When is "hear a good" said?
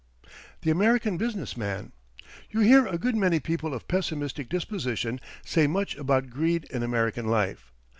2.61-3.15